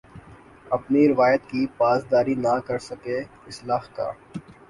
[0.71, 4.11] اپنی روایت کی پاسداری نہ کر سکے اصلاح کا